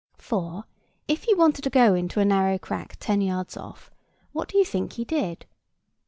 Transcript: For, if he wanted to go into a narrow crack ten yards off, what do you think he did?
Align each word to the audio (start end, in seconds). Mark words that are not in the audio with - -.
For, 0.17 0.63
if 1.07 1.25
he 1.25 1.35
wanted 1.35 1.61
to 1.63 1.69
go 1.69 1.93
into 1.93 2.19
a 2.19 2.25
narrow 2.25 2.57
crack 2.57 2.97
ten 2.99 3.21
yards 3.21 3.55
off, 3.55 3.91
what 4.31 4.49
do 4.49 4.57
you 4.57 4.65
think 4.65 4.93
he 4.93 5.05
did? 5.05 5.45